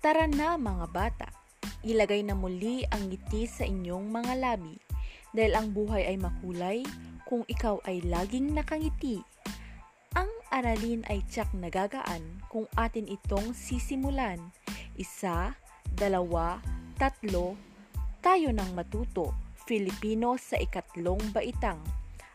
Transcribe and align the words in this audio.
Tara 0.00 0.24
na 0.24 0.56
mga 0.56 0.86
bata, 0.96 1.28
ilagay 1.84 2.24
na 2.24 2.32
muli 2.32 2.88
ang 2.88 3.12
ngiti 3.12 3.44
sa 3.44 3.68
inyong 3.68 4.08
mga 4.08 4.32
labi 4.40 4.80
dahil 5.36 5.52
ang 5.52 5.76
buhay 5.76 6.08
ay 6.08 6.16
makulay 6.16 6.80
kung 7.28 7.44
ikaw 7.44 7.76
ay 7.84 8.00
laging 8.08 8.56
nakangiti. 8.56 9.20
Ang 10.16 10.32
aralin 10.48 11.04
ay 11.12 11.20
tiyak 11.28 11.52
nagagaan 11.52 12.40
kung 12.48 12.64
atin 12.80 13.12
itong 13.12 13.52
sisimulan. 13.52 14.40
Isa, 14.96 15.52
dalawa, 15.92 16.64
tatlo, 16.96 17.60
tayo 18.24 18.56
nang 18.56 18.72
matuto. 18.72 19.36
Filipino 19.68 20.40
sa 20.40 20.56
ikatlong 20.56 21.20
baitang. 21.28 21.84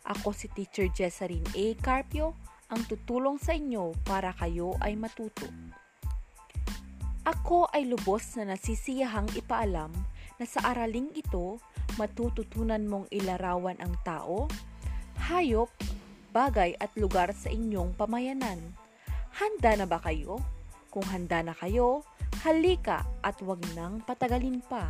Ako 0.05 0.37
si 0.37 0.53
Teacher 0.53 0.85
Jessalyn 0.93 1.41
A. 1.57 1.73
Carpio, 1.81 2.37
ang 2.69 2.85
tutulong 2.85 3.41
sa 3.41 3.57
inyo 3.57 3.97
para 4.05 4.37
kayo 4.37 4.77
ay 4.85 4.93
matuto. 4.93 5.49
Ako 7.25 7.65
ay 7.73 7.89
lubos 7.89 8.37
na 8.37 8.53
nasisiyahang 8.53 9.33
ipaalam 9.33 9.89
na 10.37 10.45
sa 10.45 10.61
araling 10.69 11.09
ito 11.17 11.57
matututunan 11.97 12.85
mong 12.85 13.09
ilarawan 13.09 13.81
ang 13.81 13.97
tao, 14.05 14.45
hayop, 15.25 15.73
bagay 16.29 16.77
at 16.77 16.93
lugar 16.93 17.33
sa 17.33 17.49
inyong 17.49 17.97
pamayanan. 17.97 18.61
Handa 19.41 19.73
na 19.73 19.89
ba 19.89 19.97
kayo? 20.05 20.37
Kung 20.93 21.01
handa 21.09 21.41
na 21.41 21.57
kayo, 21.57 22.05
halika 22.45 23.01
at 23.25 23.41
wag 23.41 23.57
nang 23.73 24.05
patagalin 24.05 24.61
pa. 24.61 24.85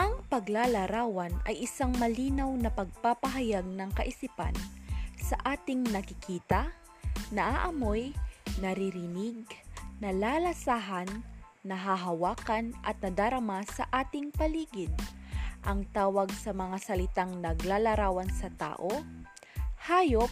Ang 0.00 0.16
paglalarawan 0.32 1.44
ay 1.44 1.60
isang 1.60 1.92
malinaw 2.00 2.48
na 2.56 2.72
pagpapahayag 2.72 3.68
ng 3.68 3.90
kaisipan 3.92 4.56
sa 5.20 5.36
ating 5.44 5.84
nakikita, 5.92 6.72
naaamoy, 7.28 8.16
naririnig, 8.58 9.44
nalalasahan, 10.00 11.08
nahahawakan 11.64 12.76
at 12.84 13.00
nadarama 13.00 13.64
sa 13.64 13.88
ating 13.90 14.28
paligid. 14.36 14.92
Ang 15.64 15.88
tawag 15.96 16.28
sa 16.36 16.52
mga 16.52 16.76
salitang 16.76 17.40
naglalarawan 17.40 18.28
sa 18.28 18.52
tao, 18.52 18.92
hayop, 19.88 20.28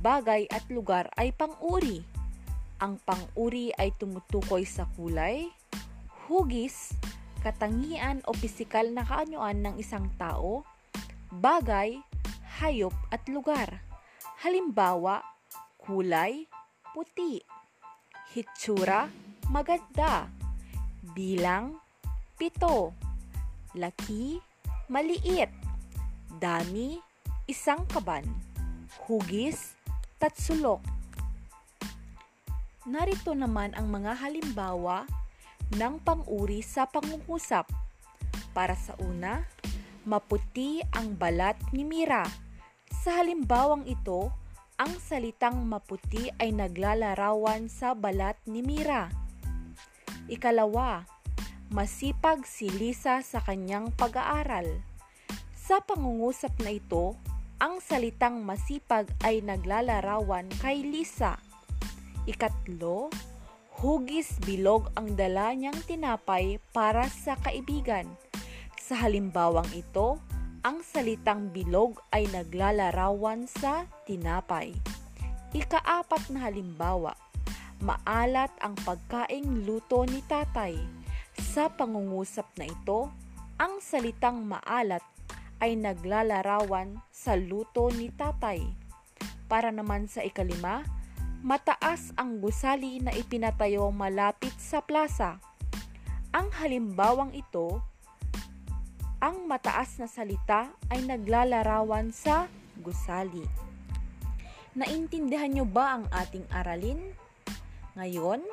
bagay 0.00 0.48
at 0.48 0.64
lugar 0.72 1.12
ay 1.20 1.36
pang-uri. 1.36 2.00
Ang 2.80 2.96
pang-uri 3.04 3.76
ay 3.76 3.92
tumutukoy 3.96 4.64
sa 4.64 4.88
kulay, 4.96 5.52
hugis, 6.24 6.96
katangian 7.44 8.24
o 8.24 8.32
pisikal 8.32 8.88
na 8.88 9.04
kaanyuan 9.04 9.60
ng 9.60 9.76
isang 9.76 10.08
tao, 10.16 10.64
bagay, 11.28 12.00
hayop 12.60 12.96
at 13.12 13.20
lugar. 13.28 13.84
Halimbawa, 14.40 15.20
kulay, 15.76 16.48
puti. 16.94 17.42
Hitsura, 18.30 19.10
maganda. 19.50 20.30
Bilang, 21.10 21.74
pito. 22.38 22.94
Laki, 23.74 24.38
maliit. 24.86 25.50
Dami, 26.38 26.94
isang 27.50 27.82
kaban. 27.90 28.22
Hugis, 29.10 29.74
tatsulok. 30.22 30.78
Narito 32.86 33.34
naman 33.34 33.74
ang 33.74 33.90
mga 33.90 34.14
halimbawa 34.14 35.02
ng 35.74 35.98
pang-uri 35.98 36.62
sa 36.62 36.86
pangungusap. 36.86 37.66
Para 38.54 38.78
sa 38.78 38.94
una, 39.02 39.42
maputi 40.06 40.78
ang 40.94 41.18
balat 41.18 41.58
ni 41.74 41.82
Mira. 41.82 42.22
Sa 43.02 43.18
halimbawang 43.18 43.82
ito, 43.90 44.30
ang 44.74 44.90
salitang 44.98 45.62
maputi 45.70 46.34
ay 46.42 46.50
naglalarawan 46.50 47.70
sa 47.70 47.94
balat 47.94 48.34
ni 48.50 48.58
Mira. 48.58 49.06
Ikalawa, 50.26 51.06
masipag 51.70 52.42
si 52.42 52.66
Lisa 52.66 53.22
sa 53.22 53.38
kanyang 53.38 53.94
pag-aaral. 53.94 54.66
Sa 55.54 55.78
pangungusap 55.78 56.58
na 56.58 56.74
ito, 56.74 57.14
ang 57.62 57.78
salitang 57.78 58.42
masipag 58.42 59.06
ay 59.22 59.46
naglalarawan 59.46 60.50
kay 60.58 60.82
Lisa. 60.82 61.38
Ikatlo, 62.26 63.14
hugis 63.78 64.42
bilog 64.42 64.90
ang 64.98 65.14
dala 65.14 65.54
niyang 65.54 65.78
tinapay 65.86 66.58
para 66.74 67.06
sa 67.06 67.38
kaibigan. 67.38 68.10
Sa 68.74 68.98
halimbawang 68.98 69.70
ito, 69.70 70.18
ang 70.64 70.80
salitang 70.80 71.52
bilog 71.52 72.00
ay 72.08 72.24
naglalarawan 72.32 73.44
sa 73.44 73.84
tinapay. 74.08 74.72
Ikaapat 75.52 76.32
na 76.32 76.48
halimbawa, 76.48 77.12
maalat 77.84 78.48
ang 78.64 78.72
pagkaing 78.80 79.68
luto 79.68 80.08
ni 80.08 80.24
tatay. 80.24 80.72
Sa 81.36 81.68
pangungusap 81.68 82.48
na 82.56 82.64
ito, 82.64 83.12
ang 83.60 83.76
salitang 83.84 84.40
maalat 84.48 85.04
ay 85.60 85.76
naglalarawan 85.76 86.96
sa 87.12 87.36
luto 87.36 87.92
ni 87.92 88.08
tatay. 88.08 88.64
Para 89.44 89.68
naman 89.68 90.08
sa 90.08 90.24
ikalima, 90.24 90.80
mataas 91.44 92.16
ang 92.16 92.40
gusali 92.40 93.04
na 93.04 93.12
ipinatayo 93.12 93.92
malapit 93.92 94.56
sa 94.56 94.80
plaza. 94.80 95.36
Ang 96.32 96.48
halimbawang 96.56 97.36
ito, 97.36 97.84
ang 99.24 99.48
mataas 99.48 99.96
na 99.96 100.04
salita 100.04 100.68
ay 100.92 101.00
naglalarawan 101.08 102.12
sa 102.12 102.44
gusali. 102.84 103.40
Naintindihan 104.76 105.48
nyo 105.48 105.64
ba 105.64 105.96
ang 105.96 106.04
ating 106.12 106.44
aralin? 106.52 107.00
Ngayon, 107.96 108.44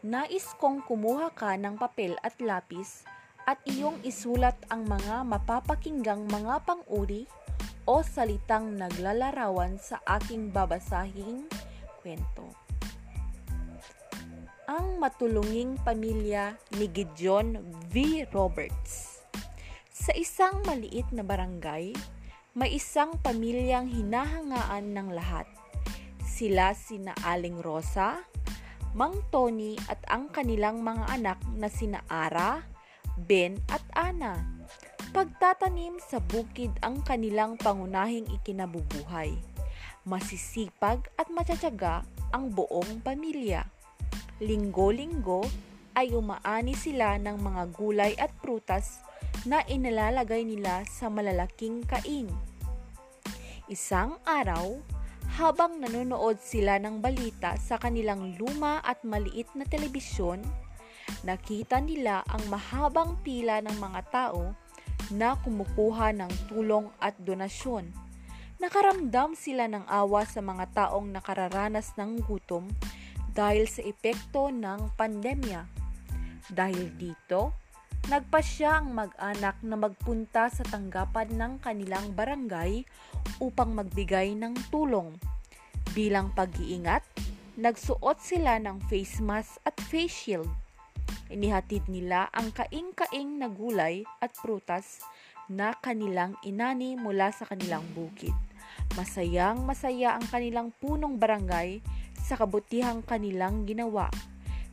nais 0.00 0.48
kong 0.56 0.80
kumuha 0.88 1.28
ka 1.36 1.52
ng 1.60 1.76
papel 1.76 2.16
at 2.24 2.40
lapis 2.40 3.04
at 3.44 3.60
iyong 3.68 4.00
isulat 4.00 4.56
ang 4.72 4.88
mga 4.88 5.28
mapapakinggang 5.28 6.24
mga 6.24 6.64
pang-uri 6.64 7.28
o 7.84 8.00
salitang 8.00 8.80
naglalarawan 8.80 9.76
sa 9.76 10.00
aking 10.08 10.48
babasahing 10.48 11.44
kwento. 12.00 12.48
Ang 14.64 14.96
matulunging 14.96 15.76
pamilya 15.84 16.56
ni 16.80 16.88
Gideon 16.88 17.60
V. 17.92 18.24
Roberts. 18.32 19.13
Sa 19.94 20.10
isang 20.18 20.66
maliit 20.66 21.06
na 21.14 21.22
barangay, 21.22 21.94
may 22.58 22.74
isang 22.74 23.14
pamilyang 23.22 23.86
hinahangaan 23.86 24.90
ng 24.90 25.08
lahat. 25.14 25.46
Sila 26.26 26.74
sina 26.74 27.14
Aling 27.22 27.62
Rosa, 27.62 28.18
Mang 28.90 29.22
Tony 29.30 29.78
at 29.86 30.02
ang 30.10 30.34
kanilang 30.34 30.82
mga 30.82 31.14
anak 31.14 31.38
na 31.54 31.70
sina 31.70 32.02
Ara, 32.10 32.66
Ben 33.14 33.62
at 33.70 33.86
Ana. 33.94 34.42
Pagtatanim 35.14 36.02
sa 36.02 36.18
bukid 36.18 36.74
ang 36.82 36.98
kanilang 37.06 37.54
pangunahing 37.54 38.26
ikinabubuhay 38.42 39.30
masisipag 40.04 41.08
at 41.16 41.32
matsatsaga 41.32 42.04
ang 42.28 42.52
buong 42.52 43.00
pamilya. 43.00 43.64
Linggo-linggo 44.44 45.48
ay 45.96 46.12
umaani 46.12 46.76
sila 46.76 47.16
ng 47.16 47.40
mga 47.40 47.62
gulay 47.72 48.12
at 48.20 48.28
prutas 48.42 49.00
na 49.44 49.64
inalalagay 49.68 50.44
nila 50.44 50.84
sa 50.88 51.12
malalaking 51.12 51.84
kaing. 51.84 52.28
Isang 53.68 54.20
araw, 54.24 54.80
habang 55.40 55.80
nanonood 55.80 56.40
sila 56.40 56.76
ng 56.80 57.00
balita 57.00 57.56
sa 57.56 57.80
kanilang 57.80 58.36
luma 58.36 58.84
at 58.84 59.00
maliit 59.04 59.48
na 59.56 59.64
telebisyon, 59.64 60.44
nakita 61.24 61.80
nila 61.80 62.24
ang 62.28 62.44
mahabang 62.52 63.16
pila 63.24 63.60
ng 63.64 63.76
mga 63.76 64.00
tao 64.12 64.52
na 65.12 65.36
kumukuha 65.40 66.16
ng 66.16 66.32
tulong 66.48 66.88
at 67.00 67.12
donasyon 67.20 68.04
Nakaramdam 68.62 69.34
sila 69.34 69.66
ng 69.66 69.82
awa 69.90 70.22
sa 70.24 70.38
mga 70.38 70.70
taong 70.72 71.10
nakararanas 71.10 71.92
ng 71.98 72.22
gutom 72.22 72.70
dahil 73.34 73.66
sa 73.66 73.82
epekto 73.82 74.54
ng 74.54 74.94
pandemya. 74.94 75.66
Dahil 76.48 76.94
dito, 76.94 77.63
nagpasya 78.04 78.84
ang 78.84 78.92
mag-anak 78.92 79.56
na 79.64 79.80
magpunta 79.80 80.52
sa 80.52 80.60
tanggapan 80.68 81.32
ng 81.40 81.52
kanilang 81.64 82.12
barangay 82.12 82.84
upang 83.40 83.72
magbigay 83.72 84.36
ng 84.36 84.52
tulong. 84.68 85.16
Bilang 85.96 86.28
pag-iingat, 86.36 87.00
nagsuot 87.56 88.20
sila 88.20 88.60
ng 88.60 88.84
face 88.92 89.24
mask 89.24 89.56
at 89.64 89.72
face 89.88 90.12
shield. 90.12 90.50
Inihatid 91.32 91.88
nila 91.88 92.28
ang 92.36 92.52
kaing-kaing 92.52 93.40
na 93.40 93.48
gulay 93.48 94.04
at 94.20 94.36
prutas 94.36 95.00
na 95.48 95.72
kanilang 95.72 96.36
inani 96.44 97.00
mula 97.00 97.32
sa 97.32 97.48
kanilang 97.48 97.84
bukid. 97.96 98.36
Masayang 99.00 99.64
masaya 99.64 100.12
ang 100.12 100.28
kanilang 100.28 100.76
punong 100.76 101.16
barangay 101.16 101.80
sa 102.20 102.36
kabutihang 102.36 103.00
kanilang 103.00 103.64
ginawa. 103.64 104.12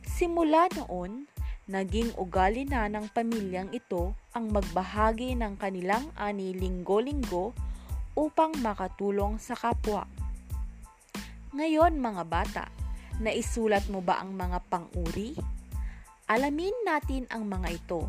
Simula 0.04 0.68
noon, 0.76 1.24
naging 1.70 2.14
ugali 2.18 2.66
na 2.66 2.90
ng 2.90 3.10
pamilyang 3.12 3.70
ito 3.70 4.14
ang 4.34 4.50
magbahagi 4.50 5.38
ng 5.38 5.58
kanilang 5.58 6.08
ani 6.18 6.54
linggo-linggo 6.56 7.54
upang 8.18 8.54
makatulong 8.62 9.38
sa 9.38 9.54
kapwa. 9.54 10.04
Ngayon 11.52 12.00
mga 12.00 12.24
bata, 12.26 12.64
Naisulat 13.22 13.86
mo 13.92 14.00
ba 14.00 14.18
ang 14.18 14.32
mga 14.34 14.58
pang-uri? 14.72 15.36
Alamin 16.26 16.72
natin 16.82 17.28
ang 17.28 17.46
mga 17.46 17.68
ito. 17.76 18.08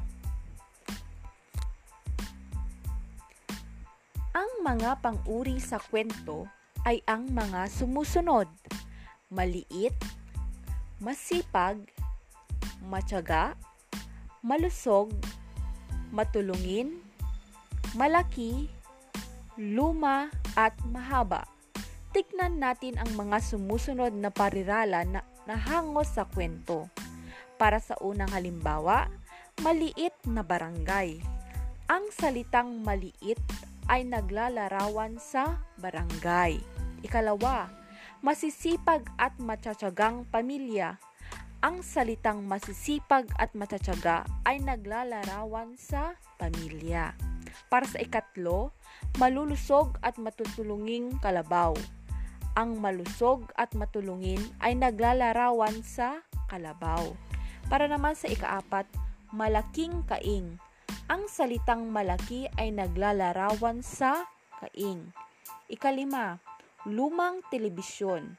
Ang 4.33 4.51
mga 4.63 4.97
pang-uri 5.03 5.59
sa 5.59 5.77
kwento 5.77 6.47
ay 6.87 7.03
ang 7.03 7.29
mga 7.29 7.67
sumusunod. 7.67 8.49
Maliit, 9.29 9.93
masipag, 11.03 11.83
matyaga, 12.85 13.55
malusog, 14.43 15.15
matulungin, 16.11 16.99
malaki, 17.95 18.69
luma, 19.57 20.29
at 20.53 20.77
mahaba. 20.85 21.49
Tignan 22.13 22.61
natin 22.61 23.01
ang 23.01 23.09
mga 23.17 23.41
sumusunod 23.41 24.13
na 24.13 24.29
parirala 24.29 25.01
na 25.01 25.25
nahangos 25.49 26.13
sa 26.13 26.29
kwento. 26.29 26.85
Para 27.57 27.81
sa 27.81 27.97
unang 28.01 28.29
halimbawa, 28.29 29.09
maliit 29.65 30.13
na 30.29 30.45
barangay. 30.45 31.17
Ang 31.89 32.05
salitang 32.13 32.85
maliit 32.85 33.41
ay 33.89 34.05
naglalarawan 34.05 35.17
sa 35.17 35.59
barangay. 35.81 36.61
Ikalawa, 37.03 37.67
masisipag 38.23 39.03
at 39.19 39.35
matsatsagang 39.41 40.23
pamilya. 40.29 40.95
Ang 41.63 41.79
salitang 41.79 42.43
masisipag 42.43 43.31
at 43.39 43.55
matsatsaga 43.55 44.27
ay 44.43 44.59
naglalarawan 44.59 45.79
sa 45.79 46.19
pamilya. 46.35 47.15
Para 47.71 47.87
sa 47.87 48.03
ikatlo, 48.03 48.75
malulusog 49.15 49.95
at 50.03 50.19
matutulunging 50.19 51.15
kalabaw 51.23 51.71
ang 52.53 52.77
malusog 52.77 53.49
at 53.57 53.73
matulungin 53.73 54.39
ay 54.61 54.77
naglalarawan 54.77 55.81
sa 55.81 56.21
kalabaw. 56.49 57.09
Para 57.65 57.89
naman 57.89 58.13
sa 58.13 58.29
ikaapat, 58.29 58.85
malaking 59.33 60.05
kaing. 60.05 60.61
Ang 61.09 61.25
salitang 61.27 61.89
malaki 61.89 62.45
ay 62.61 62.69
naglalarawan 62.69 63.81
sa 63.81 64.29
kaing. 64.61 65.09
Ikalima, 65.67 66.37
lumang 66.85 67.41
telebisyon. 67.49 68.37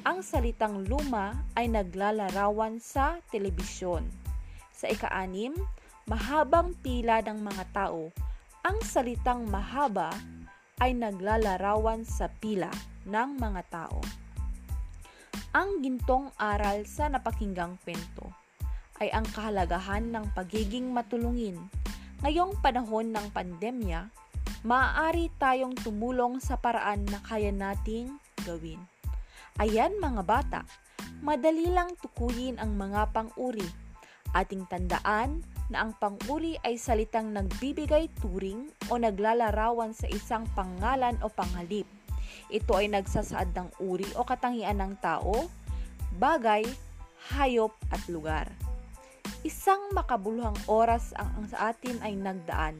Ang 0.00 0.24
salitang 0.24 0.88
luma 0.88 1.36
ay 1.54 1.68
naglalarawan 1.68 2.80
sa 2.80 3.20
telebisyon. 3.28 4.08
Sa 4.72 4.88
ikaanim, 4.88 5.52
mahabang 6.08 6.72
pila 6.80 7.20
ng 7.20 7.38
mga 7.38 7.64
tao. 7.70 8.08
Ang 8.64 8.80
salitang 8.80 9.44
mahaba 9.48 10.10
ay 10.80 10.96
naglalarawan 10.96 12.08
sa 12.08 12.32
pila 12.40 12.72
ng 13.04 13.36
mga 13.36 13.62
tao. 13.68 14.00
Ang 15.52 15.82
gintong 15.82 16.32
aral 16.38 16.86
sa 16.86 17.10
napakinggang 17.12 17.76
kwento 17.82 18.30
ay 19.00 19.08
ang 19.10 19.24
kahalagahan 19.32 20.08
ng 20.12 20.30
pagiging 20.36 20.92
matulungin. 20.92 21.56
Ngayong 22.20 22.60
panahon 22.60 23.10
ng 23.10 23.26
pandemya, 23.32 24.12
maaari 24.62 25.32
tayong 25.40 25.72
tumulong 25.72 26.36
sa 26.36 26.60
paraan 26.60 27.08
na 27.08 27.18
kaya 27.24 27.48
nating 27.48 28.12
gawin. 28.44 28.80
Ayan 29.58 29.98
mga 29.98 30.22
bata, 30.22 30.60
madali 31.24 31.66
lang 31.66 31.96
tukuyin 31.98 32.60
ang 32.62 32.78
mga 32.78 33.10
pang-uri. 33.10 33.66
Ating 34.30 34.68
tandaan 34.70 35.42
na 35.66 35.82
ang 35.82 35.98
pang-uri 35.98 36.54
ay 36.62 36.78
salitang 36.78 37.34
nagbibigay 37.34 38.06
turing 38.22 38.70
o 38.86 38.94
naglalarawan 38.94 39.90
sa 39.90 40.06
isang 40.06 40.46
pangalan 40.54 41.18
o 41.24 41.26
panghalip 41.26 41.88
ito 42.50 42.74
ay 42.74 42.90
nagsasaad 42.90 43.54
ng 43.54 43.68
uri 43.78 44.06
o 44.18 44.26
katangian 44.26 44.82
ng 44.82 44.98
tao, 44.98 45.46
bagay, 46.18 46.66
hayop 47.30 47.70
at 47.94 48.02
lugar. 48.10 48.50
Isang 49.46 49.94
makabuluhang 49.94 50.58
oras 50.66 51.14
ang, 51.16 51.46
sa 51.48 51.72
atin 51.72 52.02
ay 52.02 52.18
nagdaan. 52.18 52.76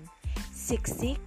Siksik, 0.50 1.22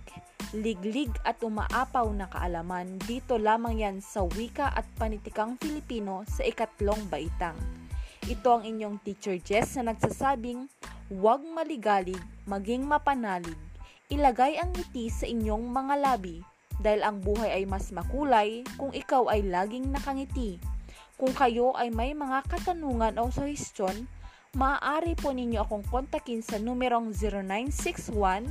liglig 0.54 1.10
at 1.26 1.42
umaapaw 1.42 2.06
na 2.14 2.30
kaalaman 2.30 3.02
dito 3.10 3.42
lamang 3.42 3.82
yan 3.82 3.98
sa 4.06 4.22
wika 4.38 4.70
at 4.70 4.86
panitikang 5.02 5.58
Filipino 5.58 6.22
sa 6.30 6.46
ikatlong 6.46 7.10
baitang. 7.10 7.58
Ito 8.30 8.62
ang 8.62 8.64
inyong 8.64 9.02
teacher 9.02 9.42
Jess 9.42 9.76
na 9.82 9.92
nagsasabing, 9.92 10.70
huwag 11.10 11.42
maligalig, 11.44 12.22
maging 12.46 12.86
mapanalig, 12.86 13.58
ilagay 14.14 14.62
ang 14.62 14.70
ngiti 14.78 15.10
sa 15.10 15.26
inyong 15.26 15.66
mga 15.74 15.96
labi 16.00 16.46
dahil 16.80 17.02
ang 17.02 17.18
buhay 17.20 17.50
ay 17.50 17.66
mas 17.66 17.90
makulay 17.90 18.62
kung 18.78 18.94
ikaw 18.94 19.28
ay 19.34 19.42
laging 19.42 19.90
nakangiti. 19.90 20.62
Kung 21.18 21.34
kayo 21.34 21.74
ay 21.74 21.90
may 21.90 22.14
mga 22.14 22.46
katanungan 22.46 23.18
o 23.18 23.34
suhestyon, 23.34 24.06
maaari 24.54 25.18
po 25.18 25.34
ninyo 25.34 25.66
akong 25.66 25.86
kontakin 25.90 26.46
sa 26.46 26.62
numerong 26.62 27.10
0961 27.18 28.46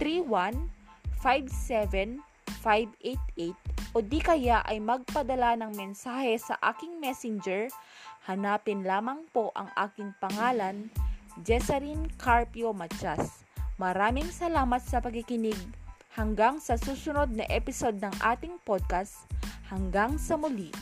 31 0.00 0.79
57 1.22 2.20
588 2.60 3.56
o 3.96 4.04
di 4.04 4.20
kaya 4.22 4.62
ay 4.68 4.78
magpadala 4.78 5.58
ng 5.58 5.72
mensahe 5.74 6.36
sa 6.38 6.54
aking 6.62 7.00
messenger, 7.00 7.66
hanapin 8.28 8.86
lamang 8.86 9.26
po 9.34 9.50
ang 9.58 9.66
aking 9.74 10.14
pangalan, 10.22 10.92
Jesserin 11.42 12.06
Carpio 12.20 12.70
Machas. 12.70 13.42
Maraming 13.80 14.28
salamat 14.28 14.84
sa 14.84 15.00
pagkikinig 15.00 15.56
Hanggang 16.10 16.58
sa 16.58 16.74
susunod 16.74 17.30
na 17.30 17.46
episode 17.46 18.02
ng 18.02 18.10
ating 18.18 18.58
podcast, 18.66 19.30
hanggang 19.70 20.18
sa 20.18 20.34
muli. 20.34 20.74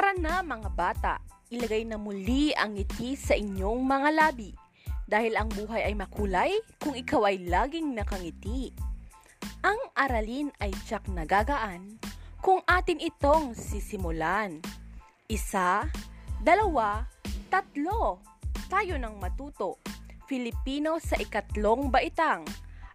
Tara 0.00 0.16
na 0.16 0.40
mga 0.40 0.70
bata, 0.72 1.14
ilagay 1.52 1.84
na 1.84 2.00
muli 2.00 2.56
ang 2.56 2.72
ngiti 2.72 3.12
sa 3.20 3.36
inyong 3.36 3.84
mga 3.84 4.08
labi 4.16 4.56
dahil 5.04 5.36
ang 5.36 5.52
buhay 5.52 5.84
ay 5.84 5.92
makulay 5.92 6.56
kung 6.80 6.96
ikaw 6.96 7.28
ay 7.28 7.44
laging 7.44 7.92
nakangiti. 7.92 8.72
Ang 9.60 9.76
aralin 9.92 10.48
ay 10.56 10.72
tsak 10.88 11.04
nagagaan 11.12 12.00
kung 12.40 12.64
atin 12.64 12.96
itong 12.96 13.52
sisimulan. 13.52 14.64
Isa, 15.28 15.84
dalawa, 16.40 17.04
tatlo. 17.52 18.24
Tayo 18.72 18.96
nang 18.96 19.20
matuto. 19.20 19.84
Filipino 20.24 20.96
sa 20.96 21.20
ikatlong 21.20 21.92
baitang. 21.92 22.48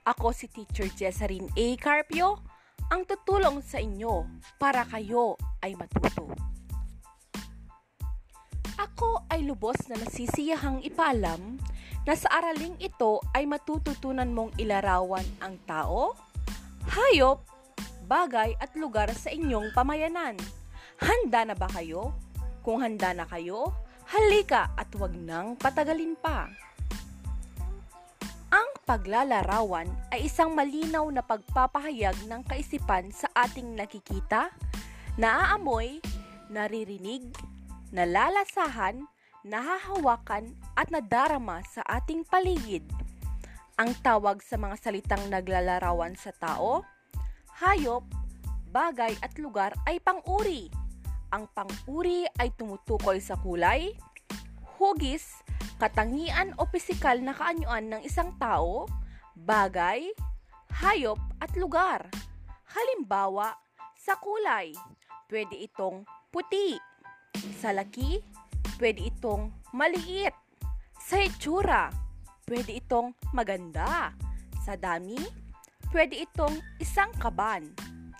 Ako 0.09 0.33
si 0.33 0.49
Teacher 0.49 0.89
Jesserin 0.89 1.53
A. 1.53 1.67
Carpio, 1.77 2.41
ang 2.89 3.05
tutulong 3.05 3.61
sa 3.61 3.77
inyo 3.77 4.25
para 4.57 4.81
kayo 4.89 5.37
ay 5.61 5.77
matuto. 5.77 6.55
Ako 8.75 9.23
ay 9.31 9.47
lubos 9.47 9.79
na 9.87 9.95
nasisiyahang 9.95 10.83
ipaalam 10.83 11.55
na 12.03 12.13
sa 12.13 12.27
araling 12.43 12.75
ito 12.83 13.23
ay 13.31 13.47
matututunan 13.47 14.27
mong 14.35 14.51
ilarawan 14.59 15.25
ang 15.39 15.55
tao, 15.63 16.13
hayop, 16.91 17.41
bagay 18.05 18.53
at 18.59 18.75
lugar 18.75 19.09
sa 19.15 19.31
inyong 19.31 19.71
pamayanan. 19.71 20.35
Handa 20.99 21.47
na 21.47 21.55
ba 21.55 21.71
kayo? 21.71 22.13
Kung 22.61 22.83
handa 22.83 23.15
na 23.15 23.23
kayo, 23.23 23.71
halika 24.11 24.69
at 24.75 24.91
huwag 24.93 25.15
nang 25.17 25.55
patagalin 25.55 26.13
pa. 26.19 26.51
Ang 28.53 28.69
paglalarawan 28.85 29.89
ay 30.13 30.29
isang 30.29 30.53
malinaw 30.53 31.09
na 31.09 31.25
pagpapahayag 31.25 32.27
ng 32.29 32.41
kaisipan 32.45 33.09
sa 33.09 33.27
ating 33.33 33.73
nakikita, 33.73 34.53
naaamoy, 35.17 35.99
naririnig, 36.53 37.33
nalalasahan, 37.93 39.05
nahahawakan 39.45 40.57
at 40.73 40.89
nadarama 40.89 41.61
sa 41.65 41.85
ating 41.85 42.25
paligid. 42.25 42.85
Ang 43.75 43.91
tawag 44.01 44.39
sa 44.41 44.55
mga 44.55 44.79
salitang 44.79 45.27
naglalarawan 45.27 46.15
sa 46.15 46.31
tao 46.33 46.85
hayop, 47.55 48.03
bagay 48.75 49.15
at 49.23 49.31
lugar 49.39 49.71
ay 49.87 50.03
pang-uri. 50.03 50.67
Ang 51.31 51.47
pang-uri 51.55 52.27
ay 52.35 52.51
tumutukoy 52.59 53.23
sa 53.23 53.39
kulay, 53.39 53.95
hugis, 54.75 55.39
katangian 55.79 56.51
o 56.59 56.67
pisikal 56.67 57.15
na 57.23 57.31
kaanyuan 57.31 57.87
ng 57.87 58.01
isang 58.03 58.35
tao, 58.35 58.87
bagay, 59.39 60.11
hayop 60.83 61.19
at 61.39 61.51
lugar. 61.55 62.03
Halimbawa, 62.75 63.55
sa 63.95 64.19
kulay, 64.19 64.75
pwede 65.31 65.55
itong 65.71 66.03
puti. 66.27 66.75
Sa 67.59 67.75
laki, 67.75 68.19
pwede 68.79 69.07
itong 69.11 69.51
maliit. 69.71 70.33
Sa 70.99 71.21
itsura, 71.21 71.93
pwede 72.49 72.77
itong 72.81 73.13
maganda. 73.33 74.13
Sa 74.65 74.73
dami, 74.73 75.17
pwede 75.93 76.25
itong 76.25 76.57
isang 76.81 77.13
kaban. 77.21 77.71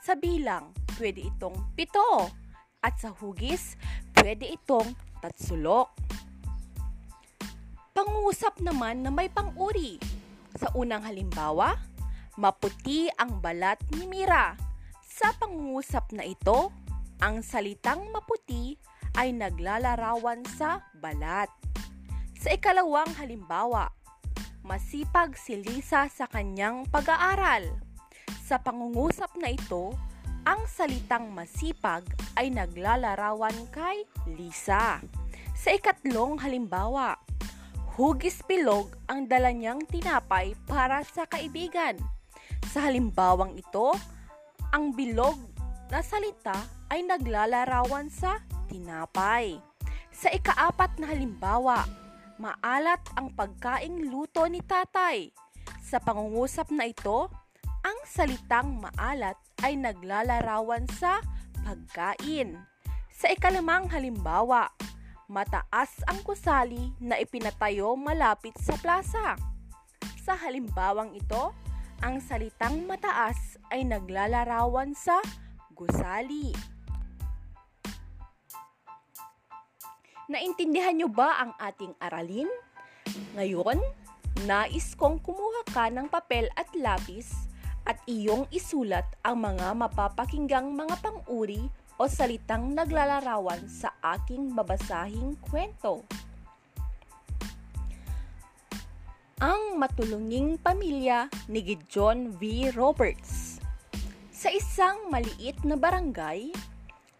Sa 0.05 0.13
bilang, 0.13 0.69
pwede 1.01 1.25
itong 1.25 1.73
pito. 1.73 2.29
At 2.85 3.01
sa 3.01 3.09
hugis, 3.09 3.73
pwede 4.21 4.45
itong 4.53 4.93
tatsulok. 5.19 5.89
Pangusap 7.95 8.61
naman 8.61 9.01
na 9.01 9.09
may 9.09 9.31
panguri. 9.31 9.97
Sa 10.55 10.69
unang 10.77 11.03
halimbawa, 11.03 11.73
maputi 12.37 13.09
ang 13.17 13.41
balat 13.41 13.79
ni 13.95 14.05
Mira. 14.05 14.53
Sa 15.01 15.31
pangungusap 15.35 16.11
na 16.13 16.27
ito, 16.27 16.69
ang 17.23 17.39
salitang 17.39 18.11
maputi 18.11 18.75
ay 19.15 19.31
naglalarawan 19.31 20.43
sa 20.55 20.83
balat. 20.99 21.47
Sa 22.35 22.53
ikalawang 22.53 23.09
halimbawa, 23.17 23.89
masipag 24.61 25.33
si 25.39 25.57
Lisa 25.57 26.05
sa 26.11 26.29
kanyang 26.29 26.85
pag-aaral. 26.93 27.65
Sa 28.45 28.61
pangungusap 28.61 29.33
na 29.41 29.49
ito, 29.49 29.95
ang 30.45 30.61
salitang 30.69 31.33
masipag 31.33 32.05
ay 32.37 32.53
naglalarawan 32.53 33.55
kay 33.73 34.05
Lisa. 34.29 35.01
Sa 35.57 35.73
ikatlong 35.73 36.37
halimbawa, 36.37 37.17
hugis 37.97 38.45
bilog 38.45 38.93
ang 39.09 39.25
dala 39.25 39.49
niyang 39.49 39.81
tinapay 39.89 40.53
para 40.69 41.01
sa 41.01 41.25
kaibigan. 41.25 41.97
Sa 42.69 42.85
halimbawang 42.85 43.57
ito, 43.57 43.97
ang 44.69 44.93
bilog 44.93 45.39
na 45.89 46.05
salita 46.05 46.53
ay 46.93 47.01
naglalarawan 47.01 48.13
sa 48.13 48.37
tinapay. 48.67 49.61
Sa 50.15 50.31
ikaapat 50.31 50.97
na 50.97 51.11
halimbawa, 51.11 51.83
maalat 52.39 53.01
ang 53.15 53.31
pagkaing 53.31 54.11
luto 54.11 54.47
ni 54.47 54.59
tatay. 54.63 55.31
Sa 55.85 56.01
pangungusap 56.01 56.71
na 56.73 56.89
ito, 56.89 57.31
ang 57.85 57.99
salitang 58.09 58.81
maalat 58.81 59.37
ay 59.61 59.77
naglalarawan 59.77 60.89
sa 60.97 61.21
pagkain. 61.61 62.57
Sa 63.13 63.29
ikalimang 63.31 63.87
halimbawa, 63.93 64.73
mataas 65.29 66.01
ang 66.09 66.19
kusali 66.25 66.93
na 66.99 67.21
ipinatayo 67.21 67.93
malapit 67.93 68.57
sa 68.57 68.75
plaza. 68.81 69.37
Sa 70.25 70.33
halimbawang 70.33 71.13
ito, 71.13 71.53
ang 72.01 72.19
salitang 72.19 72.83
mataas 72.89 73.57
ay 73.69 73.85
naglalarawan 73.85 74.97
sa 74.97 75.21
gusali. 75.73 76.74
Naintindihan 80.25 80.97
nyo 80.97 81.05
ba 81.05 81.37
ang 81.37 81.53
ating 81.61 81.93
aralin? 82.01 82.49
Ngayon, 83.37 83.77
nais 84.49 84.97
kong 84.97 85.21
kumuha 85.21 85.61
ka 85.69 85.93
ng 85.93 86.09
papel 86.09 86.49
at 86.57 86.65
lapis 86.73 87.45
at 87.85 88.01
iyong 88.09 88.49
isulat 88.49 89.05
ang 89.21 89.45
mga 89.45 89.77
mapapakinggang 89.77 90.73
mga 90.73 90.97
panguri 90.97 91.69
o 92.01 92.09
salitang 92.09 92.73
naglalarawan 92.73 93.69
sa 93.69 93.93
aking 94.17 94.49
babasahing 94.57 95.37
kwento. 95.45 96.01
Ang 99.37 99.77
matulunging 99.77 100.57
pamilya 100.57 101.29
ni 101.45 101.61
Gideon 101.61 102.33
V. 102.33 102.73
Roberts 102.73 103.61
Sa 104.33 104.49
isang 104.49 105.05
maliit 105.13 105.61
na 105.61 105.77
barangay, 105.77 106.49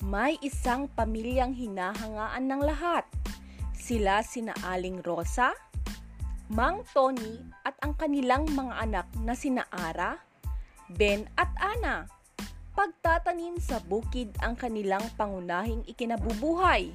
may 0.04 0.36
isang 0.44 0.92
pamilyang 0.92 1.56
hinahangaan 1.56 2.44
ng 2.50 2.62
lahat. 2.66 3.08
Sila 3.72 4.26
sina 4.26 4.52
Aling 4.66 5.00
Rosa, 5.06 5.54
Mang 6.52 6.86
Tony 6.92 7.42
at 7.66 7.74
ang 7.82 7.98
kanilang 7.98 8.46
mga 8.52 8.74
anak 8.82 9.08
na 9.22 9.34
sina 9.34 9.66
Ara, 9.72 10.20
Ben 10.92 11.26
at 11.40 11.50
Ana. 11.58 12.06
Pagtatanim 12.76 13.58
sa 13.58 13.80
bukid 13.82 14.36
ang 14.44 14.54
kanilang 14.60 15.02
pangunahing 15.16 15.82
ikinabubuhay. 15.88 16.92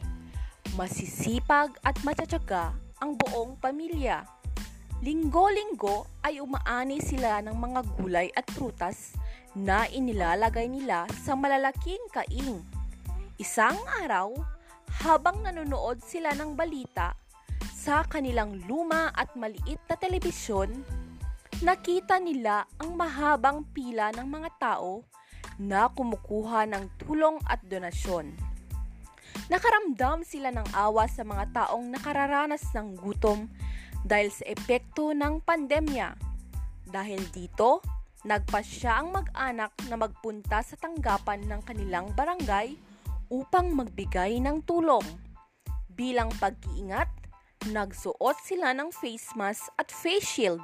Masisipag 0.77 1.75
at 1.83 1.97
matsatsaga 2.05 2.77
ang 3.01 3.17
buong 3.17 3.57
pamilya. 3.59 4.23
Linggo-linggo 5.01 6.05
ay 6.21 6.45
umaani 6.45 7.01
sila 7.01 7.41
ng 7.41 7.57
mga 7.57 7.81
gulay 7.97 8.29
at 8.37 8.45
prutas 8.53 9.17
na 9.57 9.89
inilalagay 9.89 10.69
nila 10.69 11.09
sa 11.25 11.33
malalaking 11.33 12.05
kaing. 12.13 12.80
Isang 13.41 13.81
araw, 14.05 14.37
habang 15.01 15.41
nanonood 15.41 16.05
sila 16.05 16.37
ng 16.37 16.61
balita 16.61 17.17
sa 17.73 18.05
kanilang 18.05 18.61
luma 18.69 19.09
at 19.17 19.33
maliit 19.33 19.81
na 19.89 19.97
telebisyon, 19.97 20.69
nakita 21.65 22.21
nila 22.21 22.69
ang 22.77 23.01
mahabang 23.01 23.65
pila 23.73 24.13
ng 24.13 24.29
mga 24.29 24.51
tao 24.61 25.09
na 25.57 25.89
kumukuha 25.89 26.69
ng 26.69 26.85
tulong 27.01 27.41
at 27.49 27.65
donasyon. 27.65 28.29
Nakaramdam 29.49 30.21
sila 30.21 30.53
ng 30.53 30.77
awa 30.77 31.09
sa 31.09 31.25
mga 31.25 31.65
taong 31.65 31.89
nakararanas 31.97 32.69
ng 32.77 32.93
gutom 33.01 33.49
dahil 34.05 34.29
sa 34.29 34.45
epekto 34.53 35.17
ng 35.17 35.41
pandemya. 35.41 36.13
Dahil 36.85 37.25
dito, 37.33 37.81
nagpasya 38.21 39.01
ang 39.01 39.17
mag-anak 39.17 39.73
na 39.89 39.97
magpunta 39.97 40.61
sa 40.61 40.77
tanggapan 40.77 41.49
ng 41.49 41.65
kanilang 41.65 42.13
barangay 42.13 42.90
upang 43.31 43.73
magbigay 43.73 44.43
ng 44.43 44.67
tulong. 44.67 45.07
Bilang 45.95 46.35
pag-iingat, 46.37 47.09
nagsuot 47.71 48.37
sila 48.43 48.75
ng 48.75 48.91
face 48.91 49.33
mask 49.39 49.71
at 49.79 49.89
face 49.89 50.27
shield 50.27 50.61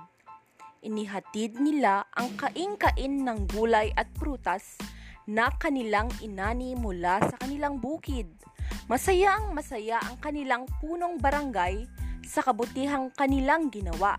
inihatid 0.86 1.58
nila 1.58 2.06
ang 2.14 2.30
kain-kain 2.38 3.26
ng 3.26 3.50
gulay 3.50 3.90
at 3.98 4.06
prutas 4.14 4.78
na 5.26 5.50
kanilang 5.58 6.06
inani 6.22 6.78
mula 6.78 7.18
sa 7.18 7.34
kanilang 7.42 7.82
bukid. 7.82 8.30
Masaya 8.86 9.42
ang 9.42 9.50
masaya 9.58 9.98
ang 9.98 10.14
kanilang 10.22 10.70
punong 10.78 11.18
barangay 11.18 11.82
sa 12.22 12.46
kabutihang 12.46 13.10
kanilang 13.18 13.66
ginawa. 13.66 14.14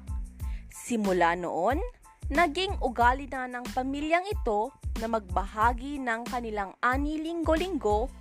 Simula 0.67 1.39
noon, 1.39 1.79
naging 2.27 2.75
ugali 2.83 3.31
na 3.31 3.47
ng 3.47 3.63
pamilyang 3.71 4.27
ito 4.27 4.75
na 4.99 5.07
magbahagi 5.07 6.03
ng 6.03 6.27
kanilang 6.27 6.75
ani 6.83 7.15
linggo-linggo 7.23 8.11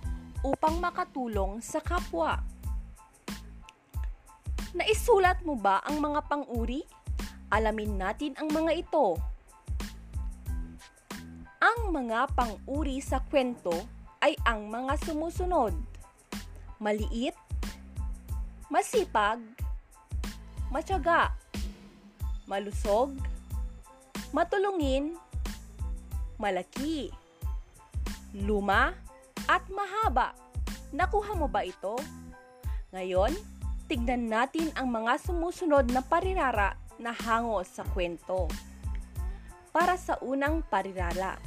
upang 0.45 0.77
makatulong 0.77 1.61
sa 1.63 1.81
kapwa. 1.81 2.41
Naisulat 4.77 5.41
mo 5.41 5.57
ba 5.57 5.81
ang 5.81 5.97
mga 5.97 6.21
pang-uri? 6.27 6.85
Alamin 7.49 7.95
natin 7.95 8.35
ang 8.35 8.51
mga 8.51 8.83
ito. 8.83 9.15
Ang 11.57 11.89
mga 11.89 12.29
pang-uri 12.35 13.01
sa 13.01 13.23
kwento 13.23 13.73
ay 14.21 14.37
ang 14.45 14.67
mga 14.69 14.99
sumusunod. 15.07 15.73
Maliit, 16.77 17.33
masipag, 18.69 19.41
matyaga, 20.69 21.33
malusog, 22.45 23.15
matulungin, 24.35 25.15
malaki, 26.37 27.09
luma, 28.35 28.93
at 29.45 29.61
mahaba. 29.69 30.33
Nakuha 30.89 31.37
mo 31.37 31.45
ba 31.45 31.61
ito? 31.61 31.93
Ngayon, 32.89 33.35
tignan 33.85 34.25
natin 34.31 34.73
ang 34.73 34.89
mga 34.89 35.21
sumusunod 35.21 35.91
na 35.93 36.01
parirara 36.01 36.73
na 36.97 37.13
hango 37.13 37.61
sa 37.61 37.85
kwento. 37.93 38.49
Para 39.69 39.93
sa 39.99 40.17
unang 40.25 40.65
parirala, 40.65 41.37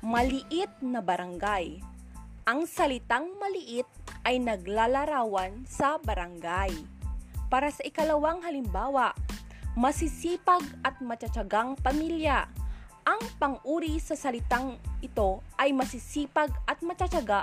maliit 0.00 0.72
na 0.80 1.04
barangay. 1.04 1.78
Ang 2.48 2.66
salitang 2.66 3.28
maliit 3.38 3.86
ay 4.26 4.40
naglalarawan 4.42 5.62
sa 5.68 6.00
barangay. 6.00 6.72
Para 7.52 7.68
sa 7.68 7.84
ikalawang 7.84 8.40
halimbawa, 8.42 9.14
masisipag 9.76 10.64
at 10.82 10.96
matsatsagang 11.04 11.76
pamilya. 11.78 12.48
Ang 13.02 13.18
panguri 13.42 13.98
sa 13.98 14.14
salitang 14.14 14.78
ito 15.02 15.42
ay 15.58 15.74
masisipag 15.74 16.54
at 16.70 16.78
matsatsaga 16.86 17.42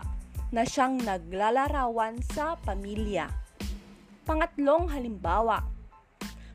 na 0.55 0.63
siyang 0.63 0.95
naglalarawan 1.03 2.23
sa 2.31 2.55
pamilya. 2.63 3.27
Pangatlong 4.23 4.87
halimbawa, 4.87 5.67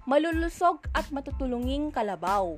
malulusog 0.09 0.89
at 0.97 1.05
matutulunging 1.13 1.93
kalabaw. 1.93 2.57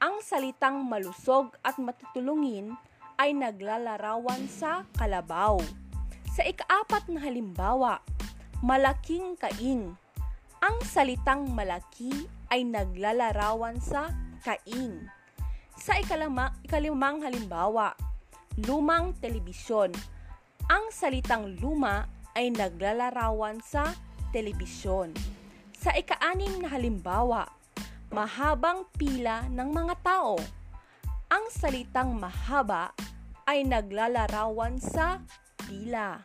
Ang 0.00 0.24
salitang 0.24 0.88
malusog 0.88 1.52
at 1.60 1.76
matutulungin 1.76 2.72
ay 3.20 3.36
naglalarawan 3.36 4.48
sa 4.48 4.88
kalabaw. 4.96 5.60
Sa 6.32 6.42
ikaapat 6.48 7.12
na 7.12 7.20
halimbawa, 7.22 8.00
malaking 8.64 9.36
kaing. 9.36 9.92
Ang 10.64 10.76
salitang 10.80 11.44
malaki 11.52 12.24
ay 12.48 12.64
naglalarawan 12.64 13.76
sa 13.84 14.08
kaing. 14.40 15.12
Sa 15.84 16.00
ikalama, 16.00 16.48
ikalimang 16.64 17.20
halimbawa, 17.20 17.92
lumang 18.64 19.12
telebisyon. 19.20 19.92
Ang 20.64 20.88
salitang 20.88 21.60
luma 21.60 22.08
ay 22.32 22.48
naglalarawan 22.48 23.60
sa 23.60 23.92
telebisyon. 24.32 25.12
Sa 25.76 25.92
ikaanim 25.92 26.64
na 26.64 26.72
halimbawa, 26.72 27.52
mahabang 28.08 28.88
pila 28.96 29.44
ng 29.52 29.68
mga 29.76 30.00
tao. 30.00 30.40
Ang 31.28 31.52
salitang 31.52 32.16
mahaba 32.16 32.96
ay 33.44 33.68
naglalarawan 33.68 34.80
sa 34.80 35.20
pila. 35.68 36.24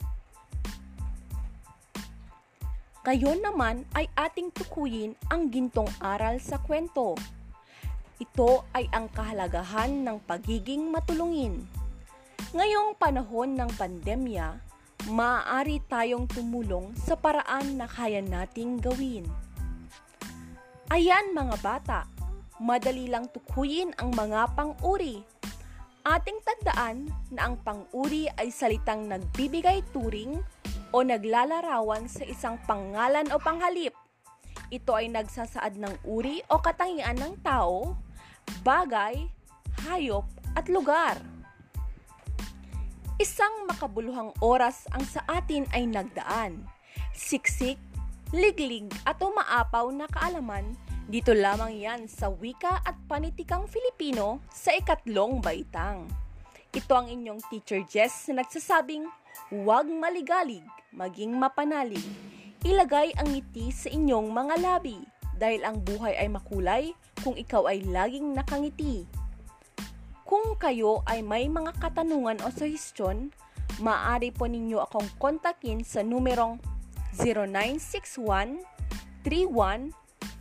Ngayon 3.04 3.44
naman 3.44 3.84
ay 3.92 4.08
ating 4.16 4.56
tukuyin 4.56 5.20
ang 5.28 5.52
gintong 5.52 5.92
aral 6.00 6.40
sa 6.40 6.56
kwento. 6.64 7.20
Ito 8.20 8.68
ay 8.76 8.92
ang 8.92 9.08
kahalagahan 9.16 10.04
ng 10.04 10.20
pagiging 10.28 10.92
matulungin. 10.92 11.64
Ngayong 12.52 13.00
panahon 13.00 13.56
ng 13.56 13.72
pandemya, 13.80 14.60
maaari 15.08 15.80
tayong 15.88 16.28
tumulong 16.28 16.92
sa 17.00 17.16
paraan 17.16 17.80
na 17.80 17.88
kaya 17.88 18.20
nating 18.20 18.84
gawin. 18.84 19.24
Ayan 20.92 21.32
mga 21.32 21.56
bata, 21.64 22.00
madali 22.60 23.08
lang 23.08 23.32
tukuyin 23.32 23.96
ang 23.96 24.12
mga 24.12 24.52
pang-uri. 24.52 25.24
Ating 26.04 26.44
tandaan 26.44 27.08
na 27.32 27.48
ang 27.48 27.56
pang-uri 27.64 28.28
ay 28.36 28.52
salitang 28.52 29.08
nagbibigay 29.08 29.80
turing 29.96 30.44
o 30.92 31.08
naglalarawan 31.08 32.12
sa 32.12 32.28
isang 32.28 32.60
pangalan 32.68 33.32
o 33.32 33.40
panghalip. 33.40 33.96
Ito 34.76 34.92
ay 34.92 35.08
nagsasaad 35.08 35.80
ng 35.80 36.04
uri 36.04 36.44
o 36.52 36.60
katangian 36.60 37.16
ng 37.16 37.40
tao, 37.40 37.96
bagay, 38.64 39.28
hayop 39.88 40.26
at 40.54 40.68
lugar. 40.68 41.16
Isang 43.20 43.68
makabuluhang 43.68 44.32
oras 44.40 44.88
ang 44.96 45.04
sa 45.04 45.20
atin 45.28 45.68
ay 45.76 45.84
nagdaan. 45.88 46.64
Siksik, 47.12 47.76
liglig 48.32 48.88
at 49.04 49.20
umaapaw 49.20 49.92
na 49.92 50.08
kaalaman, 50.08 50.76
dito 51.10 51.36
lamang 51.36 51.76
yan 51.76 52.02
sa 52.08 52.32
wika 52.32 52.80
at 52.86 52.96
panitikang 53.12 53.68
Filipino 53.68 54.40
sa 54.54 54.72
ikatlong 54.72 55.44
baitang. 55.44 56.08
Ito 56.70 56.94
ang 56.96 57.10
inyong 57.10 57.42
teacher 57.50 57.82
Jess 57.90 58.30
na 58.30 58.46
nagsasabing, 58.46 59.04
huwag 59.52 59.90
maligalig, 59.90 60.64
maging 60.94 61.34
mapanalig. 61.36 62.06
Ilagay 62.62 63.18
ang 63.18 63.34
ngiti 63.34 63.74
sa 63.74 63.90
inyong 63.90 64.30
mga 64.30 64.56
labi 64.62 65.19
dahil 65.40 65.64
ang 65.64 65.80
buhay 65.80 66.20
ay 66.20 66.28
makulay 66.28 66.92
kung 67.24 67.40
ikaw 67.40 67.72
ay 67.72 67.80
laging 67.88 68.36
nakangiti. 68.36 69.08
Kung 70.28 70.60
kayo 70.60 71.00
ay 71.10 71.26
may 71.26 71.50
mga 71.50 71.74
katanungan 71.82 72.38
o 72.46 72.52
suggestion, 72.52 73.34
maaari 73.82 74.30
po 74.30 74.46
ninyo 74.46 74.78
akong 74.84 75.08
kontakin 75.18 75.82
sa 75.82 76.04
numerong 76.04 76.60
0961 77.18 78.62
31 79.26 79.90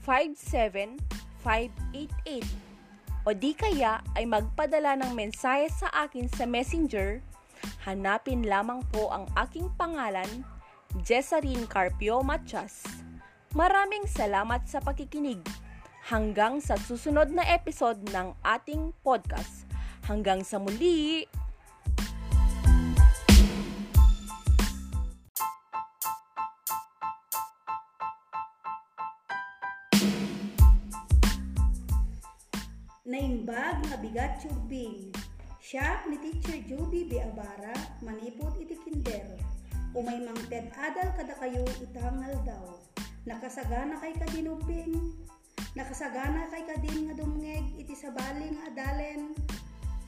57588 0.05 2.69
o 3.29 3.37
di 3.37 3.53
kaya 3.53 4.01
ay 4.17 4.25
magpadala 4.25 4.97
ng 5.05 5.13
mensahe 5.13 5.69
sa 5.69 5.93
akin 5.93 6.33
sa 6.33 6.49
messenger, 6.49 7.21
hanapin 7.85 8.49
lamang 8.49 8.81
po 8.89 9.13
ang 9.13 9.29
aking 9.37 9.69
pangalan, 9.77 10.49
Jesarine 11.05 11.69
Carpio 11.69 12.25
Machas. 12.25 12.89
Maraming 13.57 14.05
salamat 14.05 14.69
sa 14.69 14.77
pakikinig. 14.85 15.41
Hanggang 16.05 16.61
sa 16.61 16.77
susunod 16.77 17.33
na 17.33 17.41
episode 17.49 17.97
ng 18.13 18.37
ating 18.45 18.93
podcast. 19.01 19.65
Hanggang 20.05 20.45
sa 20.45 20.61
muli! 20.61 21.25
Naimbag 33.09 33.81
nga 33.89 33.97
bigat 33.97 34.45
tubing. 34.45 35.09
Siya 35.57 36.05
ni 36.05 36.21
Teacher 36.21 36.61
Juby 36.69 37.09
Biabara, 37.09 37.73
manipot 38.05 38.53
iti 38.61 38.77
kinder. 38.85 39.41
Umay 39.97 40.21
mang 40.21 40.37
ted 40.53 40.69
adal 40.77 41.17
kada 41.17 41.33
kayo 41.41 41.65
itangal 41.81 42.37
daw. 42.45 42.78
Nakasagana 43.29 44.01
kay 44.01 44.17
kadinubing. 44.17 45.13
Nakasagana 45.77 46.49
kay 46.49 46.65
kadin 46.65 47.13
nga 47.13 47.15
dumngeg 47.21 47.77
iti 47.77 47.93
sabali 47.93 48.57
nga 48.57 48.73
adalen. 48.73 49.37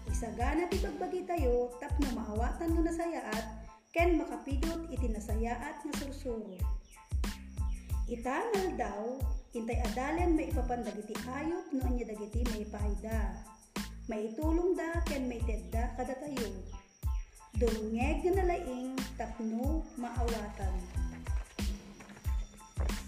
Isagana 0.08 0.64
ti 0.72 0.80
bagbagi 0.80 1.28
tayo 1.28 1.68
tap 1.84 1.92
na 2.00 2.16
maawatan 2.16 2.72
nga 2.72 2.82
nasayaat 2.88 3.46
ken 3.92 4.16
makapidot 4.16 4.88
iti 4.88 5.12
nasayaat 5.12 5.84
nga 5.84 5.94
sursuro. 6.00 6.56
Itangal 8.08 8.80
daw 8.80 9.20
Intay 9.50 9.82
adalan 9.82 10.38
may 10.38 10.46
ipapandag 10.46 10.94
iti 10.94 11.10
ayot 11.26 11.74
no 11.74 11.82
anya 11.82 12.14
dagiti 12.14 12.46
may 12.54 12.62
paida. 12.70 13.34
May 14.06 14.30
itulong 14.30 14.78
da 14.78 15.02
ken 15.10 15.26
may 15.26 15.42
tedda 15.42 15.90
kada 15.98 16.14
tayo. 16.22 16.54
Dungeg 17.58 18.22
na 18.30 18.46
laing 18.46 18.94
tapno 19.18 19.82
maawatan. 19.98 21.09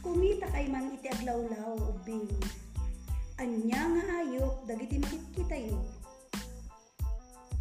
Kumita 0.02 0.50
kay 0.50 0.66
man 0.66 0.92
iti 0.92 1.08
aglawlaw 1.08 1.78
ubing. 1.78 2.28
Anya 3.38 3.80
nga 3.86 4.04
ayok 4.26 4.66
dagiti 4.66 4.98
makikita 4.98 5.56
yo. 5.56 5.78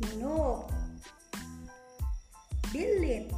Manok. 0.01 0.67
Bilit. 2.73 3.29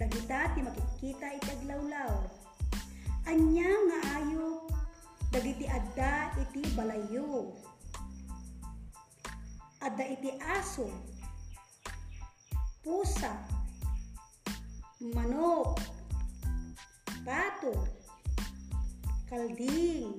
Dagita 0.00 0.56
ti 0.56 0.60
makikita 0.64 1.26
iti 1.36 1.48
aglawlaw 1.52 2.38
anya 3.28 3.68
nga 3.68 4.00
ayo 4.16 4.64
dagiti 5.28 5.68
adda 5.68 6.32
iti 6.40 6.64
balayo 6.72 7.52
adda 9.84 10.04
iti 10.08 10.32
aso 10.48 10.88
pusa 12.80 13.36
kalding 19.38 20.18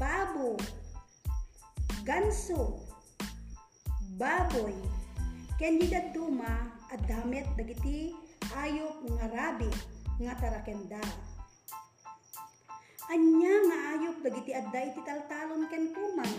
pabo. 0.00 0.56
Ganso. 2.00 2.80
Baboy. 4.16 4.72
Ken 5.60 5.76
duma 6.16 6.72
at 6.88 7.04
damit 7.04 7.44
dagiti 7.60 8.16
ayop 8.56 9.04
nga 9.04 9.26
rabbit 9.28 9.76
nga 10.16 10.32
tarakenda. 10.40 11.04
Anya 13.12 13.54
nga 13.68 13.78
ayop 14.00 14.16
dagiti 14.24 14.56
adda 14.56 14.80
iti 14.88 15.00
taltalon 15.04 15.68
ken 15.68 15.92
kuman. 15.92 16.32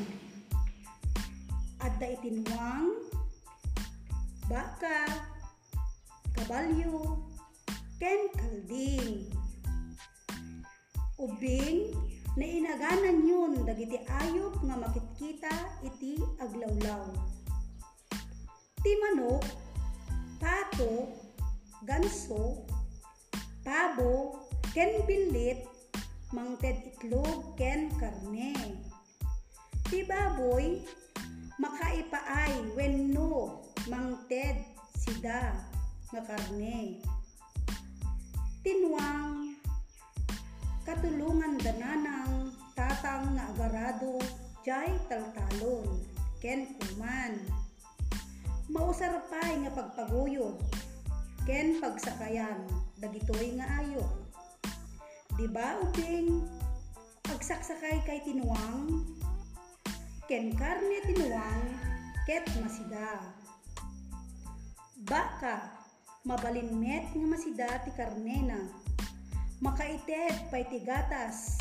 Adda 1.77 2.07
iti 2.09 2.41
nuwang, 2.41 3.05
baka, 4.49 5.05
kabalyo, 6.33 7.21
ken 8.01 8.33
kalding. 8.33 9.38
Ubing 11.19 11.91
na 12.39 12.45
inaganan 12.47 13.27
yun 13.27 13.67
dagiti 13.67 13.99
ayop 14.07 14.55
nga 14.63 14.79
makitkita 14.79 15.51
iti 15.83 16.15
aglawlaw. 16.39 17.11
Ti 18.79 18.91
manok, 19.03 19.43
pato, 20.39 21.11
ganso, 21.83 22.63
pabo, 23.67 24.39
ken 24.71 25.03
bilit, 25.03 25.67
mangted 26.31 26.79
itlog 26.95 27.59
ken 27.59 27.91
karne. 27.99 28.55
Ti 29.91 30.07
baboy, 30.07 30.79
makaipaay 31.59 32.71
wenno 32.79 33.59
mangted 33.91 34.63
sida 34.95 35.51
nga 36.15 36.21
karne. 36.23 37.03
Tinwang, 38.63 39.48
katulungan 40.89 41.53
dananang 41.61 42.49
tatang 42.73 43.37
nga 43.37 43.45
agarado 43.53 44.17
jay 44.65 44.89
taltalon 45.05 45.85
ken 46.41 46.65
kuman. 46.81 47.37
Mausarapay 48.73 49.61
nga 49.61 49.69
pagpaguyod 49.69 50.57
ken 51.45 51.77
pagsakayan 51.77 52.65
dagitoy 52.97 53.53
nga 53.53 53.69
ayo 53.85 54.01
Di 55.37 55.45
ba, 55.45 55.77
ubing? 55.77 56.41
Pagsaksakay 57.23 58.03
kay 58.03 58.19
tinuwang, 58.27 59.07
ken 60.27 60.51
karne 60.51 60.99
tinuwang, 61.05 61.63
ket 62.27 62.43
masida. 62.59 63.23
Baka, 65.07 65.69
mabalinmet 66.27 67.13
nga 67.15 67.27
masida 67.29 67.69
ti 67.87 67.93
karne 67.95 68.37
na. 68.43 68.59
Makaited 69.59 70.47
pay 70.47 70.63
ti 70.71 70.79
gatas, 70.87 71.59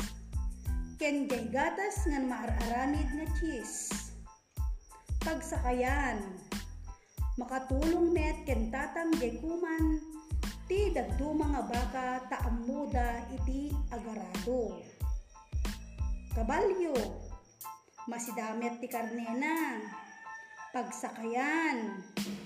ken 0.95 1.27
jay 1.27 1.51
gatas 1.51 2.07
nga 2.07 2.23
maararamid 2.23 3.11
nga 3.11 3.27
cheese. 3.35 3.91
Pagsakayan, 5.19 6.23
makatulong 7.35 8.15
met 8.15 8.47
ken 8.47 8.71
tatang 8.71 9.11
jay 9.19 9.35
kuman, 9.43 9.99
ti 10.71 10.95
dagdo 10.95 11.35
mga 11.35 11.61
baka 11.67 12.07
taamuda 12.31 13.19
iti 13.35 13.75
agarado. 13.91 14.79
Kabalyo, 16.31 16.95
masidamet 18.07 18.79
ti 18.79 18.87
karnena, 18.87 19.75
pagsakayan, 20.71 21.99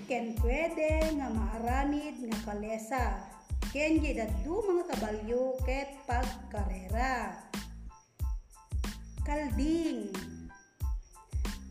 ken 0.10 0.34
pwede 0.42 1.14
nga 1.14 1.30
maaramid 1.30 2.26
nga 2.26 2.40
kalesa. 2.42 3.33
Ken 3.74 3.98
daddu 3.98 4.62
mga 4.70 4.86
kabalyo 4.94 5.58
ket 5.66 5.98
pagkarera. 6.06 7.34
Kalding 9.26 10.14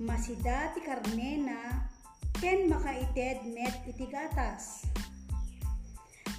Masida 0.02 0.74
ti 0.74 0.82
karnena 0.82 1.86
ken 2.42 2.66
makaited 2.66 3.46
met 3.54 3.86
iti 3.86 4.10
gatas. 4.10 4.82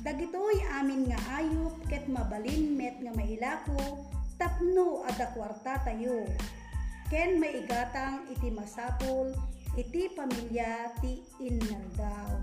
Dagitoy 0.03 0.59
amin 0.83 1.07
nga 1.07 1.39
ayop 1.39 1.79
ket 1.87 2.11
mabalin 2.11 2.75
met 2.75 2.99
nga 2.99 3.15
mailako 3.15 4.03
tapno 4.35 5.07
ada 5.07 5.31
kwarta 5.31 5.79
tayo. 5.87 6.27
Ken 7.07 7.39
maigatang 7.39 8.27
iti 8.35 8.51
masapol 8.51 9.31
iti 9.79 10.11
pamilya 10.11 10.91
ti 10.99 11.23
innaldaw. 11.39 12.35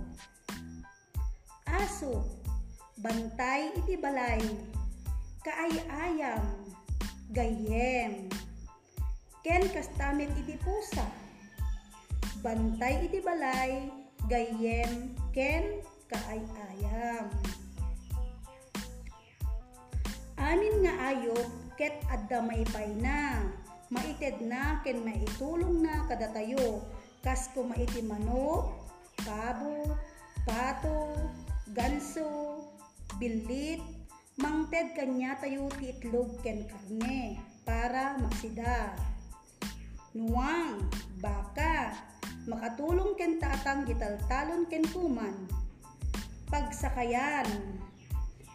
Aso, 1.68 2.40
bantay 3.00 3.72
iti 3.80 3.96
balay, 3.96 4.40
kaayayam, 5.40 6.44
gayem. 7.32 8.28
Ken 9.40 9.64
kastamit 9.72 10.28
iti 10.36 10.60
pusa, 10.60 11.08
bantay 12.44 13.08
iti 13.08 13.24
balay, 13.24 13.88
gayem, 14.28 15.16
ken 15.32 15.80
kaayayam. 16.12 17.32
Amin 20.36 20.84
nga 20.84 21.12
ayop 21.12 21.48
ket 21.80 22.04
adda 22.12 22.44
maipay 22.44 22.92
na, 23.00 23.48
maited 23.88 24.44
na 24.44 24.84
ken 24.84 25.00
maitulong 25.00 25.80
na 25.80 26.04
kadatayo, 26.04 26.84
kas 27.24 27.48
kumaiti 27.56 28.04
manok, 28.04 28.76
pabo, 29.24 29.96
pato, 30.44 31.16
ganso, 31.72 32.60
bilit, 33.20 33.84
mangted 34.40 34.96
kanya 34.96 35.36
tayo 35.36 35.68
ti 35.76 35.92
itlog 35.92 36.40
ken 36.40 36.64
karne 36.64 37.36
para 37.68 38.16
masida. 38.16 38.96
Nuwang, 40.16 40.88
baka, 41.20 41.92
makatulong 42.48 43.14
ken 43.20 43.36
tatang 43.36 43.84
gitaltalon 43.84 44.64
ken 44.72 44.82
kuman. 44.88 45.36
Pagsakayan, 46.48 47.46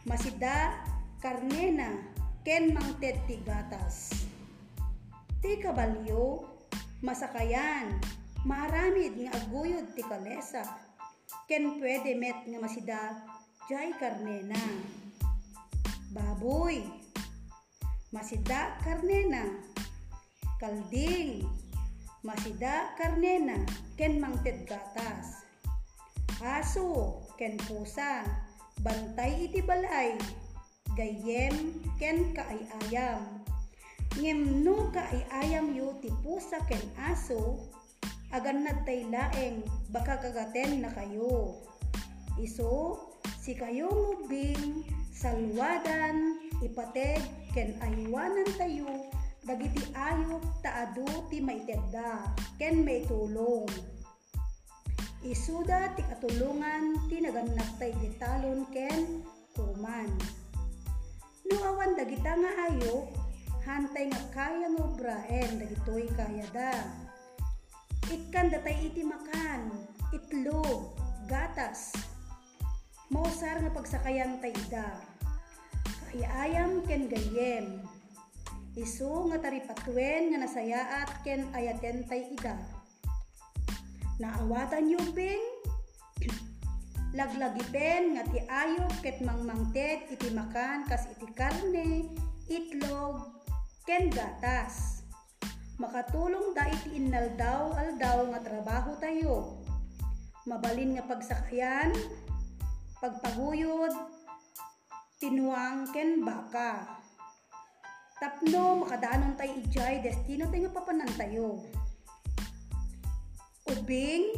masida, 0.03 0.73
karnena, 1.21 2.01
ken 2.41 2.73
mangted 2.73 3.21
ti 3.29 3.39
gatas. 3.45 4.27
Ti 5.39 5.61
kabalyo, 5.61 6.43
masakayan, 7.05 8.01
maramid 8.43 9.13
nga 9.15 9.31
aguyod 9.37 9.93
ti 9.93 10.01
kalesa. 10.03 10.65
Ken 11.45 11.77
pwede 11.77 12.17
met 12.17 12.43
nga 12.49 12.59
masida, 12.59 13.01
jay 13.65 13.89
karnena. 13.97 14.61
Baboy, 16.13 16.85
masida 18.13 18.77
karnena. 18.85 19.41
Kalding, 20.61 21.43
masida 22.21 22.95
karnena, 22.95 23.59
ken 23.97 24.21
mangted 24.21 24.69
gatas. 24.69 25.43
Aso, 26.39 27.21
ken 27.35 27.57
pusa, 27.65 28.23
bantay 28.85 29.49
iti 29.49 29.59
balay, 29.65 30.15
gayem 30.95 31.81
ken 31.99 32.31
kaayayam. 32.37 33.19
Ngem 34.15 34.63
no 34.63 34.93
kaayayam 34.95 35.75
yu 35.75 35.91
ti 35.99 36.07
pusa 36.23 36.61
ken 36.71 36.81
aso, 37.03 37.67
agan 38.31 38.63
nagtay 38.63 39.03
laeng 39.11 39.65
baka 39.91 40.21
kagaten 40.23 40.85
na 40.85 40.89
kayo. 40.95 41.59
Iso, 42.39 42.99
si 43.41 43.57
kayo 43.57 43.89
ngubing, 43.89 44.85
salwadan, 45.13 46.37
ipateg, 46.61 47.21
ken 47.55 47.77
aywanan 47.81 48.47
tayo, 48.57 48.89
dagiti 49.45 49.85
ayop 49.93 50.41
taado 50.65 51.05
ti 51.29 51.39
maitedda, 51.39 52.33
ken 52.57 52.81
may. 52.81 53.05
Isuda 55.25 55.97
ti 55.97 56.05
katulungan 56.05 57.09
ti 57.09 57.17
naganak 57.17 57.81
tay 57.81 57.89
gitalon 57.97 58.61
ken 58.69 59.25
kuman. 59.57 60.09
No 61.49 61.55
awan 61.65 61.97
dagita 61.97 62.37
nga 62.37 62.51
ayop, 62.69 63.09
hantay 63.65 64.05
nga 64.09 64.21
kaya 64.33 64.69
nga 64.69 64.81
obraen 64.85 65.49
dagitoy 65.57 66.05
kaya 66.13 66.45
da. 66.53 66.77
Ikan 68.05 68.53
datay 68.53 68.85
iti 68.85 69.01
makan, 69.01 69.73
itlog, 70.13 70.93
gatas. 71.25 71.89
Mausar 73.13 73.61
nga 73.61 73.69
pagsakayan 73.69 74.41
tay 74.41 74.55
da. 74.73 74.97
Kaayayam 76.09 76.81
ken 76.89 77.05
gayem. 77.05 77.85
Isu 78.73 79.29
nga 79.29 79.37
taripatwen 79.45 80.33
nga 80.33 80.41
nasayaat 80.41 81.21
ken 81.21 81.45
ayaten 81.53 82.01
tay 82.09 82.33
ida. 82.33 82.57
Naawatan 84.17 84.89
yubing 84.89 85.43
laglagipen 87.19 88.17
nga 88.17 88.23
ti 88.25 88.41
ayop 88.41 88.93
ket 89.05 89.21
mangmangted 89.21 90.09
iti 90.09 90.33
makan 90.33 90.89
kas 90.89 91.05
iti 91.13 91.29
karne, 91.37 92.09
itlog, 92.49 93.21
ken 93.85 94.09
gatas. 94.09 95.05
Makatulong 95.77 96.57
da 96.57 96.65
iti 96.73 96.97
innaldaw 96.97 97.77
aldaw 97.77 98.33
nga 98.33 98.41
trabaho 98.41 98.97
tayo. 98.97 99.61
Mabalin 100.49 100.97
nga 100.97 101.05
pagsakayan, 101.05 101.93
pagpaguyod, 103.05 103.93
tinuang 105.21 105.85
ken 105.93 106.25
baka. 106.25 106.97
Tapno 108.17 108.81
makadaanon 108.81 109.37
tay 109.37 109.61
ijay 109.61 110.01
destino 110.01 110.49
tayo 110.49 110.73
papanan 110.73 111.13
tayo. 111.13 111.61
Ubing, 113.69 114.33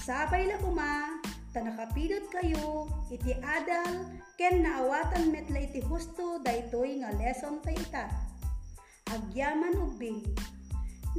sabay 0.00 0.48
la 0.48 0.56
kuma, 0.64 1.20
tanakapidot 1.52 2.24
kayo, 2.32 2.88
iti 3.12 3.36
adal, 3.36 4.08
ken 4.40 4.64
naawatan 4.64 5.28
metla 5.28 5.60
iti 5.60 5.84
husto 5.84 6.40
daytoy 6.40 7.04
nga 7.04 7.12
lesson 7.20 7.60
tay 7.60 7.76
ita. 7.76 8.08
Agyaman 9.12 9.76
ubing, 9.76 10.24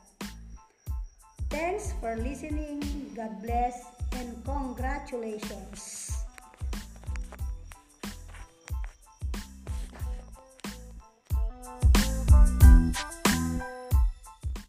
Thanks 1.53 1.93
for 2.01 2.17
listening. 2.17 2.81
God 3.13 3.45
bless 3.45 3.85
and 4.17 4.41
congratulations. 4.49 6.16